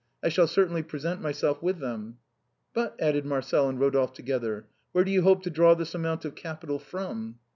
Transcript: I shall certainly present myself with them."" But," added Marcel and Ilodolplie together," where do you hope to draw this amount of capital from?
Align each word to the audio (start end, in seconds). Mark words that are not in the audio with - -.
I 0.23 0.29
shall 0.29 0.47
certainly 0.47 0.81
present 0.81 1.21
myself 1.21 1.61
with 1.61 1.77
them."" 1.77 2.17
But," 2.73 2.95
added 2.99 3.23
Marcel 3.23 3.69
and 3.69 3.77
Ilodolplie 3.77 4.15
together," 4.15 4.65
where 4.93 5.03
do 5.03 5.11
you 5.11 5.21
hope 5.21 5.43
to 5.43 5.51
draw 5.51 5.75
this 5.75 5.93
amount 5.93 6.25
of 6.25 6.33
capital 6.33 6.79
from? 6.79 7.37